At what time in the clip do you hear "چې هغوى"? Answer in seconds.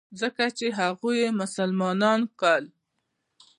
0.57-1.15